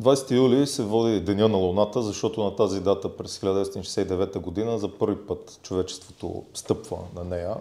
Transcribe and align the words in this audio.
20 0.00 0.30
юли 0.30 0.66
се 0.66 0.82
води 0.82 1.20
Деня 1.20 1.48
на 1.48 1.56
Луната, 1.56 2.02
защото 2.02 2.44
на 2.44 2.56
тази 2.56 2.80
дата 2.80 3.16
през 3.16 3.38
1969 3.38 4.38
година 4.38 4.78
за 4.78 4.98
първи 4.98 5.26
път 5.26 5.58
човечеството 5.62 6.44
стъпва 6.54 6.98
на 7.14 7.24
нея. 7.24 7.56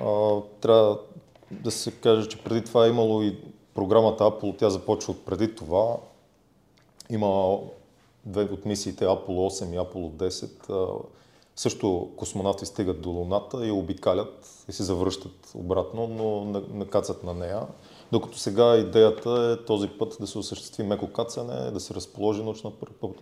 А, 0.00 0.40
трябва 0.60 0.98
да 1.50 1.70
се 1.70 1.90
каже, 1.90 2.28
че 2.28 2.44
преди 2.44 2.64
това 2.64 2.86
е 2.86 2.88
имало 2.88 3.22
и 3.22 3.38
програмата 3.74 4.24
Apollo, 4.24 4.58
тя 4.58 4.70
започва 4.70 5.12
от 5.12 5.24
преди 5.24 5.54
това. 5.54 5.96
Има 7.10 7.58
две 8.26 8.42
от 8.42 8.64
мисиите 8.64 9.04
Apollo 9.04 9.64
8 9.64 9.74
и 9.74 9.78
Apollo 9.78 10.10
10. 10.10 11.00
Също 11.56 12.10
космонавти 12.16 12.66
стигат 12.66 13.00
до 13.00 13.10
Луната 13.10 13.66
и 13.66 13.70
обикалят 13.70 14.64
и 14.68 14.72
се 14.72 14.82
завръщат 14.82 15.50
обратно, 15.54 16.06
но 16.06 16.44
накацат 16.72 17.24
на 17.24 17.34
нея. 17.34 17.60
Докато 18.14 18.38
сега 18.38 18.76
идеята 18.76 19.58
е 19.60 19.64
този 19.64 19.88
път 19.88 20.16
да 20.20 20.26
се 20.26 20.38
осъществи 20.38 20.82
меко 20.82 21.12
кацане, 21.12 21.70
да 21.70 21.80
се 21.80 21.94
разположи 21.94 22.42
научна 22.42 22.72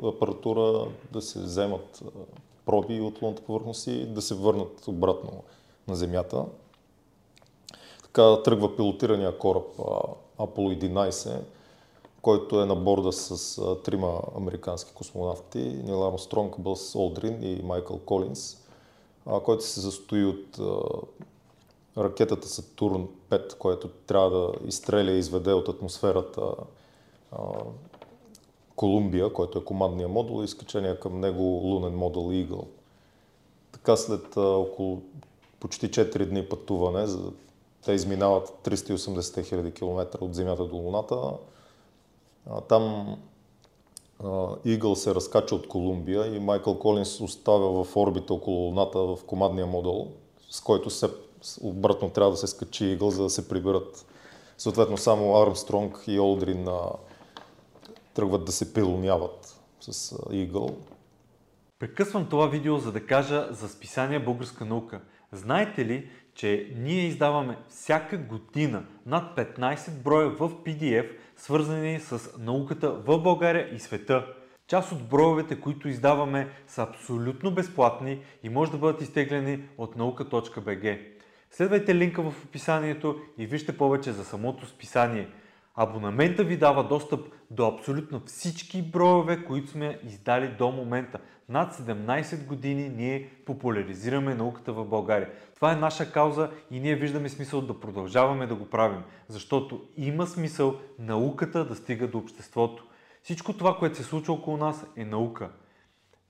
апаратура, 0.04 0.88
да 1.12 1.22
се 1.22 1.38
вземат 1.38 2.02
проби 2.66 3.00
от 3.00 3.22
лунната 3.22 3.42
повърхност 3.42 3.86
и 3.86 4.06
да 4.06 4.22
се 4.22 4.34
върнат 4.34 4.88
обратно 4.88 5.42
на 5.88 5.96
Земята. 5.96 6.44
Така 8.02 8.42
тръгва 8.42 8.76
пилотирания 8.76 9.38
кораб 9.38 9.76
Apollo 10.38 10.92
11, 10.92 11.40
който 12.22 12.60
е 12.60 12.66
на 12.66 12.76
борда 12.76 13.12
с 13.12 13.60
трима 13.84 14.20
американски 14.36 14.92
космонавти, 14.94 15.58
Нил 15.58 16.06
Армстронг, 16.08 16.60
Бълс 16.60 16.94
Олдрин 16.94 17.42
и 17.42 17.62
Майкъл 17.62 17.98
Колинс, 17.98 18.56
който 19.44 19.64
се 19.64 19.80
състои 19.80 20.24
от 20.24 20.58
ракетата 21.98 22.48
Сатурн 22.48 23.08
5, 23.30 23.56
която 23.56 23.88
трябва 23.88 24.30
да 24.30 24.68
изстреля 24.68 25.10
и 25.10 25.18
изведе 25.18 25.52
от 25.52 25.68
атмосферата 25.68 26.54
Колумбия, 28.76 29.32
който 29.32 29.58
е 29.58 29.64
командния 29.64 30.08
модул 30.08 30.42
и 30.42 30.44
изкачения 30.44 31.00
към 31.00 31.20
него 31.20 31.42
лунен 31.42 31.96
модул 31.96 32.30
Eagle. 32.30 32.66
Така 33.72 33.96
след 33.96 34.36
около 34.36 35.02
почти 35.60 35.90
4 35.90 36.24
дни 36.24 36.48
пътуване, 36.48 37.06
те 37.84 37.92
изминават 37.92 38.48
380 38.64 39.20
000 39.20 39.74
км 39.74 40.18
от 40.20 40.34
Земята 40.34 40.64
до 40.64 40.76
Луната, 40.76 41.32
там 42.68 43.16
Eagle 44.66 44.94
се 44.94 45.14
разкача 45.14 45.54
от 45.54 45.68
Колумбия 45.68 46.36
и 46.36 46.38
Майкъл 46.38 46.78
Колинс 46.78 47.20
оставя 47.20 47.84
в 47.84 47.96
орбита 47.96 48.34
около 48.34 48.56
Луната 48.56 48.98
в 48.98 49.18
командния 49.26 49.66
модул, 49.66 50.08
с 50.50 50.60
който 50.60 50.90
се 50.90 51.10
обратно 51.60 52.10
трябва 52.10 52.30
да 52.30 52.36
се 52.36 52.46
скачи 52.46 52.86
Игъл, 52.86 53.10
за 53.10 53.22
да 53.22 53.30
се 53.30 53.48
приберат. 53.48 54.06
Съответно, 54.58 54.98
само 54.98 55.42
Армстронг 55.42 56.04
и 56.06 56.20
Олдрин 56.20 56.68
а, 56.68 56.80
тръгват 58.14 58.44
да 58.44 58.52
се 58.52 58.74
пилоняват 58.74 59.60
с 59.80 60.16
Игъл. 60.30 60.76
Прекъсвам 61.78 62.26
това 62.28 62.46
видео, 62.46 62.78
за 62.78 62.92
да 62.92 63.06
кажа 63.06 63.48
за 63.50 63.68
списание 63.68 64.24
Българска 64.24 64.64
наука. 64.64 65.00
Знаете 65.32 65.84
ли, 65.84 66.10
че 66.34 66.72
ние 66.76 67.06
издаваме 67.06 67.58
всяка 67.68 68.18
година 68.18 68.84
над 69.06 69.36
15 69.36 69.90
броя 69.90 70.28
в 70.28 70.50
PDF, 70.50 71.10
свързани 71.36 72.00
с 72.00 72.38
науката 72.38 72.90
в 72.90 73.18
България 73.18 73.74
и 73.74 73.78
света. 73.78 74.26
Част 74.66 74.92
от 74.92 75.08
броевете, 75.08 75.60
които 75.60 75.88
издаваме, 75.88 76.48
са 76.66 76.82
абсолютно 76.82 77.50
безплатни 77.50 78.20
и 78.42 78.48
може 78.48 78.70
да 78.70 78.78
бъдат 78.78 79.00
изтеглени 79.00 79.64
от 79.78 79.96
наука.bg. 79.96 81.00
Следвайте 81.54 81.94
линка 81.94 82.22
в 82.22 82.44
описанието 82.44 83.16
и 83.38 83.46
вижте 83.46 83.76
повече 83.76 84.12
за 84.12 84.24
самото 84.24 84.66
списание. 84.66 85.28
Абонамента 85.74 86.44
ви 86.44 86.56
дава 86.56 86.84
достъп 86.88 87.28
до 87.50 87.66
абсолютно 87.66 88.22
всички 88.26 88.82
броеве, 88.82 89.44
които 89.44 89.70
сме 89.70 90.00
издали 90.04 90.48
до 90.58 90.70
момента. 90.70 91.18
Над 91.48 91.74
17 91.74 92.46
години 92.46 92.88
ние 92.88 93.30
популяризираме 93.46 94.34
науката 94.34 94.72
в 94.72 94.84
България. 94.84 95.30
Това 95.54 95.72
е 95.72 95.76
наша 95.76 96.12
кауза 96.12 96.50
и 96.70 96.80
ние 96.80 96.96
виждаме 96.96 97.28
смисъл 97.28 97.60
да 97.60 97.80
продължаваме 97.80 98.46
да 98.46 98.54
го 98.54 98.66
правим, 98.66 99.02
защото 99.28 99.82
има 99.96 100.26
смисъл 100.26 100.74
науката 100.98 101.64
да 101.64 101.74
стига 101.74 102.08
до 102.08 102.18
обществото. 102.18 102.84
Всичко 103.22 103.52
това, 103.52 103.76
което 103.76 103.96
се 103.96 104.04
случва 104.04 104.34
около 104.34 104.56
нас 104.56 104.86
е 104.96 105.04
наука. 105.04 105.50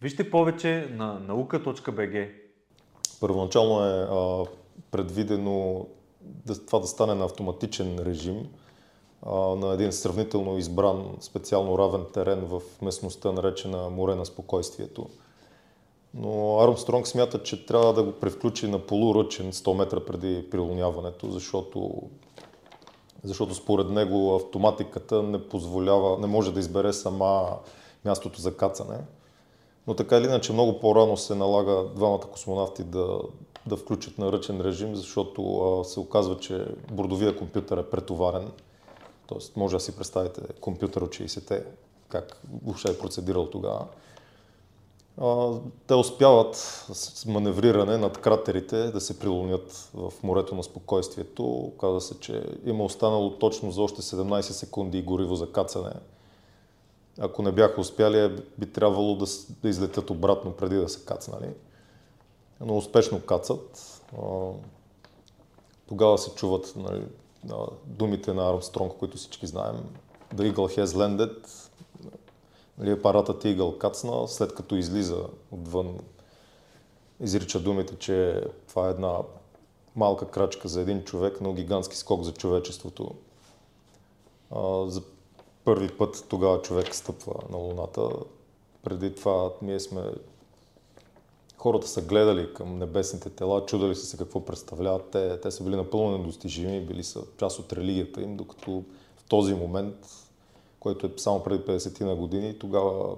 Вижте 0.00 0.30
повече 0.30 0.88
на 0.92 1.20
наука.bg. 1.20 2.30
Първоначално 3.20 3.84
е 3.84 4.06
а, 4.10 4.44
предвидено 4.90 5.86
да, 6.20 6.66
това 6.66 6.78
да 6.78 6.86
стане 6.86 7.14
на 7.14 7.24
автоматичен 7.24 7.98
режим, 7.98 8.48
а, 9.26 9.36
на 9.36 9.74
един 9.74 9.92
сравнително 9.92 10.58
избран, 10.58 11.16
специално 11.20 11.78
равен 11.78 12.04
терен 12.14 12.46
в 12.46 12.62
местността, 12.82 13.32
наречена 13.32 13.90
море 13.90 14.14
на 14.14 14.26
спокойствието. 14.26 15.06
Но 16.14 16.58
Армстронг 16.60 17.06
смята, 17.06 17.42
че 17.42 17.66
трябва 17.66 17.92
да 17.92 18.02
го 18.02 18.12
превключи 18.12 18.68
на 18.68 18.78
полуръчен 18.78 19.52
100 19.52 19.78
метра 19.78 20.00
преди 20.00 20.50
прилоняването, 20.50 21.30
защото, 21.30 22.02
защото 23.22 23.54
според 23.54 23.90
него 23.90 24.34
автоматиката 24.34 25.22
не 25.22 25.48
позволява, 25.48 26.18
не 26.18 26.26
може 26.26 26.52
да 26.52 26.60
избере 26.60 26.92
сама 26.92 27.58
мястото 28.04 28.40
за 28.40 28.56
кацане. 28.56 28.98
Но 29.86 29.94
така 29.94 30.16
или 30.16 30.24
иначе 30.24 30.52
много 30.52 30.80
по-рано 30.80 31.16
се 31.16 31.34
налага 31.34 31.84
двамата 31.94 32.20
космонавти 32.20 32.84
да, 32.84 33.18
да 33.66 33.76
включат 33.76 34.18
на 34.18 34.32
ръчен 34.32 34.60
режим, 34.60 34.96
защото 34.96 35.56
а, 35.56 35.84
се 35.84 36.00
оказва, 36.00 36.38
че 36.38 36.66
бордовия 36.92 37.36
компютър 37.36 37.78
е 37.78 37.90
претоварен. 37.90 38.50
Тоест, 39.26 39.56
може 39.56 39.76
да 39.76 39.80
си 39.80 39.96
представите 39.96 40.40
компютър 40.60 41.00
от 41.00 41.10
60-те, 41.10 41.64
как 42.08 42.40
въобще 42.64 42.90
е 42.90 42.98
процедирал 42.98 43.46
тогава. 43.46 43.86
А, 45.20 45.52
те 45.86 45.94
успяват 45.94 46.56
с 46.92 47.26
маневриране 47.26 47.98
над 47.98 48.18
кратерите 48.18 48.76
да 48.76 49.00
се 49.00 49.18
прилонят 49.18 49.90
в 49.94 50.12
морето 50.22 50.54
на 50.54 50.62
спокойствието. 50.62 51.44
Оказва 51.44 52.00
се, 52.00 52.20
че 52.20 52.44
има 52.64 52.84
останало 52.84 53.38
точно 53.38 53.70
за 53.70 53.82
още 53.82 54.02
17 54.02 54.40
секунди 54.40 55.02
гориво 55.02 55.34
за 55.34 55.52
кацане. 55.52 55.92
Ако 57.18 57.42
не 57.42 57.52
бяха 57.52 57.80
успяли, 57.80 58.36
би 58.58 58.72
трябвало 58.72 59.16
да, 59.16 59.26
да 59.62 59.68
излетят 59.68 60.10
обратно 60.10 60.52
преди 60.52 60.76
да 60.76 60.88
се 60.88 61.04
кацнали 61.04 61.48
но 62.64 62.76
успешно 62.76 63.20
кацат. 63.20 64.00
Тогава 65.86 66.18
се 66.18 66.34
чуват 66.34 66.72
нали, 66.76 67.04
думите 67.84 68.32
на 68.32 68.50
Армстронг, 68.50 68.92
които 68.98 69.16
всички 69.16 69.46
знаем. 69.46 69.84
The 70.34 70.54
Eagle 70.54 70.80
has 70.80 70.84
landed. 70.84 71.48
Нали, 72.78 72.90
апаратът 72.90 73.44
Eagle 73.44 73.78
кацна, 73.78 74.28
след 74.28 74.54
като 74.54 74.76
излиза 74.76 75.26
отвън, 75.50 75.98
изрича 77.20 77.60
думите, 77.60 77.98
че 77.98 78.44
това 78.68 78.86
е 78.86 78.90
една 78.90 79.18
малка 79.96 80.30
крачка 80.30 80.68
за 80.68 80.80
един 80.80 81.04
човек, 81.04 81.40
но 81.40 81.52
гигантски 81.52 81.96
скок 81.96 82.22
за 82.22 82.32
човечеството. 82.32 83.14
За 84.86 85.02
първи 85.64 85.88
път 85.88 86.24
тогава 86.28 86.62
човек 86.62 86.94
стъпва 86.94 87.34
на 87.50 87.56
Луната. 87.56 88.08
Преди 88.82 89.14
това 89.14 89.50
ние 89.62 89.80
сме 89.80 90.02
хората 91.62 91.88
са 91.88 92.02
гледали 92.02 92.54
към 92.54 92.78
небесните 92.78 93.30
тела, 93.30 93.66
чудали 93.66 93.94
са 93.94 94.06
се 94.06 94.16
какво 94.16 94.44
представляват. 94.44 95.10
Те, 95.10 95.40
те 95.40 95.50
са 95.50 95.64
били 95.64 95.76
напълно 95.76 96.18
недостижими, 96.18 96.80
били 96.80 97.04
са 97.04 97.22
част 97.38 97.58
от 97.58 97.72
религията 97.72 98.22
им, 98.22 98.36
докато 98.36 98.70
в 99.16 99.24
този 99.28 99.54
момент, 99.54 99.94
който 100.80 101.06
е 101.06 101.10
само 101.16 101.42
преди 101.42 101.64
50 101.64 102.00
на 102.00 102.14
години, 102.14 102.58
тогава 102.58 103.16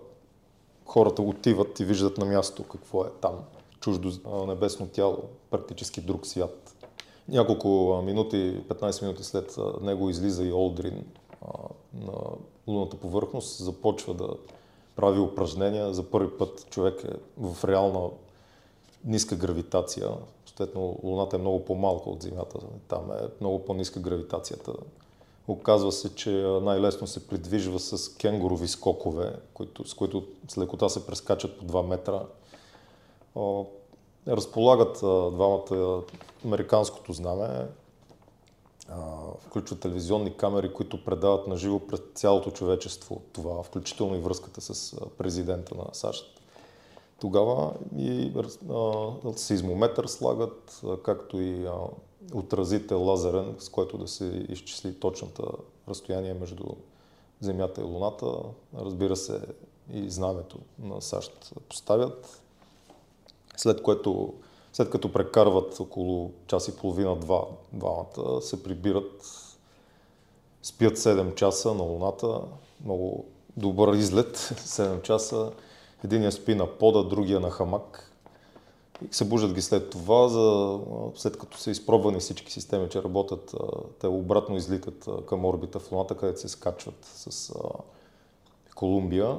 хората 0.87 1.22
отиват 1.22 1.81
и 1.81 1.84
виждат 1.84 2.19
на 2.19 2.25
място 2.25 2.65
какво 2.65 3.05
е 3.05 3.09
там. 3.21 3.34
Чуждо 3.81 4.12
небесно 4.47 4.87
тяло, 4.87 5.19
практически 5.50 6.00
друг 6.00 6.26
свят. 6.26 6.75
Няколко 7.28 8.03
минути, 8.05 8.61
15 8.69 9.03
минути 9.03 9.25
след 9.25 9.56
него 9.81 10.11
излиза 10.11 10.44
и 10.44 10.53
Олдрин 10.53 11.05
на 11.94 12.12
лунната 12.66 12.97
повърхност, 12.97 13.65
започва 13.65 14.15
да 14.15 14.28
прави 14.97 15.20
упражнения. 15.20 15.94
За 15.94 16.11
първи 16.11 16.38
път 16.38 16.67
човек 16.70 17.05
е 17.05 17.12
в 17.38 17.64
реална 17.64 18.11
ниска 19.05 19.37
гравитация. 19.37 20.09
Съответно, 20.47 20.99
Луната 21.03 21.37
е 21.37 21.39
много 21.39 21.65
по-малка 21.65 22.11
от 22.11 22.23
Земята. 22.23 22.59
Там 22.89 23.12
е 23.12 23.29
много 23.41 23.65
по-ниска 23.65 24.01
гравитацията. 24.01 24.73
Оказва 25.49 25.93
се, 25.93 26.15
че 26.15 26.31
най-лесно 26.62 27.06
се 27.06 27.29
придвижва 27.29 27.81
с 27.81 28.15
кенгурови 28.15 28.69
скокове, 28.69 29.37
които, 29.55 29.89
с 29.89 29.95
които 29.95 30.27
с 30.49 30.59
лекота 30.59 30.89
се 30.89 31.06
прескачат 31.06 31.59
по 31.59 31.65
2 31.65 31.87
метра. 31.87 32.23
Разполагат 34.29 34.99
двамата 35.35 36.03
американското 36.45 37.12
знаме, 37.12 37.67
включват 39.41 39.81
телевизионни 39.81 40.37
камери, 40.37 40.73
които 40.73 41.05
предават 41.05 41.47
на 41.47 41.57
живо 41.57 41.79
пред 41.79 42.03
цялото 42.15 42.50
човечество 42.50 43.21
това, 43.33 43.62
включително 43.62 44.15
и 44.15 44.21
връзката 44.21 44.61
с 44.61 44.97
президента 45.19 45.75
на 45.75 45.85
САЩ 45.93 46.41
тогава 47.20 47.72
и 47.96 48.32
а, 48.70 48.93
сизмометър 49.37 50.06
слагат, 50.06 50.81
а, 50.87 50.96
както 51.02 51.40
и 51.40 51.66
а, 51.66 51.72
отразител 52.34 53.02
лазерен, 53.02 53.55
с 53.58 53.69
който 53.69 53.99
да 53.99 54.08
се 54.08 54.46
изчисли 54.49 54.94
точната 54.94 55.43
разстояние 55.88 56.34
между 56.34 56.64
Земята 57.40 57.81
и 57.81 57.84
Луната. 57.84 58.26
Разбира 58.78 59.16
се, 59.16 59.40
и 59.93 60.11
знамето 60.11 60.58
на 60.78 61.02
САЩ 61.02 61.52
поставят. 61.69 62.43
След 63.56 63.82
което, 63.82 64.34
след 64.72 64.90
като 64.90 65.12
прекарват 65.12 65.81
около 65.81 66.32
час 66.46 66.69
и 66.69 66.76
половина-два 66.76 67.44
двамата, 67.72 68.43
се 68.43 68.62
прибират, 68.62 69.22
спят 70.62 70.96
7 70.96 71.34
часа 71.34 71.75
на 71.75 71.82
Луната, 71.82 72.40
много 72.84 73.25
добър 73.56 73.94
излет, 73.94 74.37
7 74.37 75.02
часа. 75.02 75.52
Единия 76.05 76.32
спи 76.32 76.55
на 76.55 76.67
пода, 76.67 77.05
другия 77.05 77.41
на 77.41 77.50
хамак. 77.50 78.11
И 79.11 79.14
се 79.14 79.25
бужат 79.25 79.55
ги 79.55 79.62
след 79.62 79.91
това, 79.91 80.29
за, 80.29 80.79
след 81.14 81.38
като 81.38 81.58
са 81.58 81.70
изпробвани 81.70 82.20
всички 82.20 82.52
системи, 82.52 82.88
че 82.88 83.02
работят, 83.02 83.55
те 84.00 84.06
обратно 84.06 84.56
излитат 84.56 85.08
към 85.26 85.44
орбита 85.44 85.79
в 85.79 85.93
Луната, 85.93 86.17
където 86.17 86.41
се 86.41 86.49
скачват 86.49 87.05
с 87.05 87.55
Колумбия. 88.75 89.38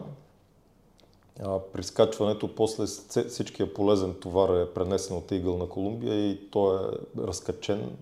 При 1.73 1.83
скачването 1.83 2.55
после 2.55 2.85
всичкия 3.29 3.73
полезен 3.73 4.13
товар 4.13 4.49
е 4.49 4.73
пренесен 4.73 5.17
от 5.17 5.31
Игъл 5.31 5.57
на 5.57 5.69
Колумбия 5.69 6.29
и 6.29 6.49
той 6.51 6.75
е 6.75 6.87
разкачен. 7.17 7.97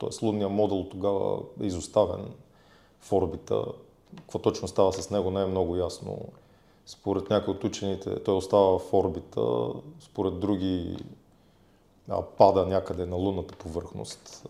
Т.е. 0.00 0.24
лунният 0.24 0.52
модул 0.52 0.88
тогава 0.88 1.38
е 1.62 1.66
изоставен 1.66 2.30
в 3.00 3.12
орбита. 3.12 3.64
Какво 4.16 4.38
точно 4.38 4.68
става 4.68 4.92
с 4.92 5.10
него 5.10 5.30
не 5.30 5.42
е 5.42 5.46
много 5.46 5.76
ясно. 5.76 6.18
Според 6.86 7.30
някои 7.30 7.54
от 7.54 7.64
учените 7.64 8.22
той 8.22 8.36
остава 8.36 8.78
в 8.78 8.94
орбита, 8.94 9.68
според 10.00 10.40
други 10.40 10.96
пада 12.38 12.66
някъде 12.66 13.06
на 13.06 13.16
лунната 13.16 13.54
повърхност 13.54 14.46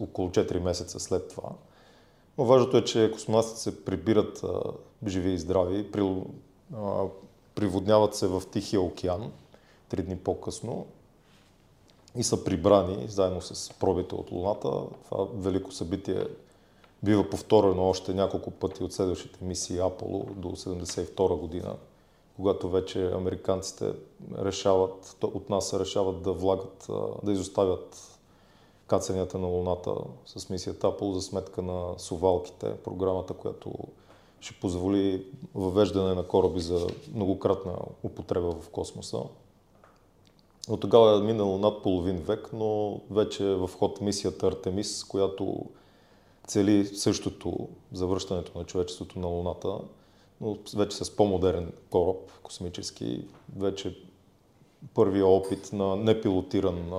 около 0.00 0.30
4 0.30 0.58
месеца 0.58 1.00
след 1.00 1.28
това. 1.28 1.48
Но 2.38 2.44
важното 2.44 2.76
е, 2.76 2.84
че 2.84 3.10
космонавтите 3.12 3.60
се 3.60 3.84
прибират 3.84 4.44
живи 5.06 5.32
и 5.32 5.38
здрави, 5.38 5.92
приводняват 7.54 8.14
се 8.14 8.26
в 8.26 8.42
Тихия 8.52 8.80
океан 8.80 9.32
три 9.88 10.02
дни 10.02 10.16
по-късно 10.16 10.86
и 12.16 12.22
са 12.22 12.44
прибрани 12.44 13.08
заедно 13.08 13.40
с 13.40 13.72
пробите 13.72 14.14
от 14.14 14.30
Луната. 14.30 14.70
Това 15.04 15.26
велико 15.34 15.72
събитие 15.72 16.26
бива 17.02 17.30
повторено 17.30 17.88
още 17.88 18.14
няколко 18.14 18.50
пъти 18.50 18.84
от 18.84 18.92
следващите 18.92 19.44
мисии 19.44 19.78
Аполо 19.78 20.26
до 20.36 20.48
1972 20.48 21.38
година, 21.38 21.76
когато 22.36 22.70
вече 22.70 23.10
американците 23.10 23.92
решават, 24.38 25.16
от 25.22 25.50
нас 25.50 25.74
решават 25.74 26.22
да 26.22 26.32
влагат, 26.32 26.90
да 27.22 27.32
изоставят 27.32 28.18
кацанията 28.86 29.38
на 29.38 29.46
Луната 29.46 29.94
с 30.26 30.50
мисията 30.50 30.88
Аполо 30.88 31.12
за 31.12 31.22
сметка 31.22 31.62
на 31.62 31.94
сувалките, 31.98 32.76
програмата, 32.76 33.34
която 33.34 33.72
ще 34.40 34.60
позволи 34.60 35.26
въвеждане 35.54 36.14
на 36.14 36.22
кораби 36.22 36.60
за 36.60 36.86
многократна 37.14 37.76
употреба 38.02 38.52
в 38.52 38.68
космоса. 38.68 39.22
От 40.68 40.80
тогава 40.80 41.18
е 41.18 41.22
минало 41.22 41.58
над 41.58 41.82
половин 41.82 42.16
век, 42.16 42.50
но 42.52 43.00
вече 43.10 43.50
е 43.50 43.54
в 43.54 43.70
ход 43.78 44.00
мисията 44.00 44.46
Артемис, 44.46 45.04
която 45.04 45.64
цели 46.46 46.86
същото 46.86 47.68
завръщането 47.92 48.58
на 48.58 48.64
човечеството 48.64 49.18
на 49.18 49.26
Луната, 49.26 49.78
но 50.40 50.58
вече 50.76 50.96
с 50.96 51.16
по-модерен 51.16 51.72
кораб, 51.90 52.16
космически. 52.42 53.24
Вече 53.56 53.98
първия 54.94 55.26
опит 55.26 55.72
на 55.72 55.96
непилотиран 55.96 56.92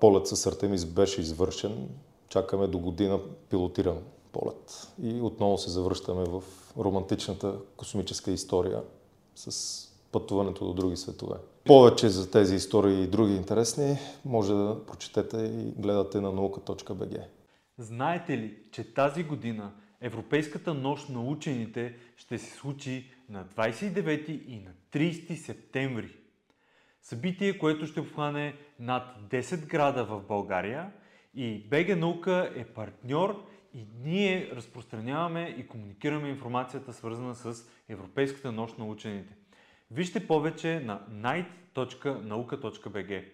полет 0.00 0.26
с 0.26 0.46
Артемис 0.46 0.84
беше 0.84 1.20
извършен. 1.20 1.88
Чакаме 2.28 2.66
до 2.66 2.78
година 2.78 3.20
пилотиран 3.50 3.98
полет. 4.32 4.88
И 5.02 5.20
отново 5.20 5.58
се 5.58 5.70
завръщаме 5.70 6.24
в 6.24 6.42
романтичната 6.78 7.58
космическа 7.76 8.30
история 8.30 8.82
с 9.34 9.88
пътуването 10.12 10.64
до 10.64 10.72
други 10.72 10.96
светове. 10.96 11.36
Повече 11.66 12.08
за 12.08 12.30
тези 12.30 12.54
истории 12.54 13.02
и 13.02 13.06
други 13.06 13.34
интересни 13.34 13.98
може 14.24 14.52
да 14.52 14.86
прочетете 14.86 15.36
и 15.36 15.82
гледате 15.82 16.20
на 16.20 16.32
наука.bg. 16.32 17.24
Знаете 17.78 18.38
ли, 18.38 18.56
че 18.72 18.94
тази 18.94 19.24
година 19.24 19.72
Европейската 20.00 20.74
нощ 20.74 21.08
на 21.08 21.22
учените 21.22 21.96
ще 22.16 22.38
се 22.38 22.56
случи 22.56 23.10
на 23.28 23.44
29 23.44 24.28
и 24.46 24.60
на 24.60 24.70
30 24.92 25.34
септември? 25.34 26.16
Събитие, 27.02 27.58
което 27.58 27.86
ще 27.86 28.00
обхване 28.00 28.54
над 28.80 29.02
10 29.30 29.66
града 29.66 30.04
в 30.04 30.20
България 30.28 30.92
и 31.34 31.68
БГ 31.70 31.98
Наука 31.98 32.52
е 32.56 32.64
партньор 32.64 33.46
и 33.74 33.86
ние 34.02 34.50
разпространяваме 34.52 35.54
и 35.58 35.66
комуникираме 35.66 36.28
информацията 36.28 36.92
свързана 36.92 37.34
с 37.34 37.64
Европейската 37.88 38.52
нощ 38.52 38.78
на 38.78 38.86
учените. 38.86 39.36
Вижте 39.94 40.20
повече 40.20 40.80
на 40.80 41.00
night.nauka.bg 41.22 43.24